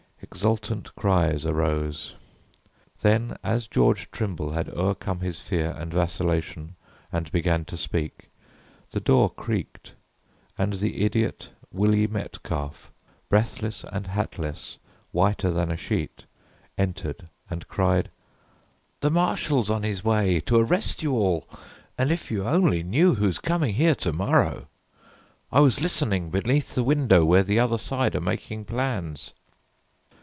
[0.23, 2.15] Exultant cries arose.
[3.01, 6.75] Then, as George Trimble had o'ercome his fear And vacillation
[7.11, 8.29] and begun to speak,
[8.91, 9.93] The door creaked
[10.57, 12.91] and the idiot, Willie Metcalf,
[13.29, 14.77] Breathless and hatless,
[15.11, 16.23] whiter than a sheet,
[16.77, 18.09] Entered and cried:
[19.01, 21.49] "The marshal's on his way To arrest you all.
[21.97, 24.67] And if you only knew Who's coming here to morrow;
[25.51, 29.33] I was listening Beneath the window where the other side Are making plans."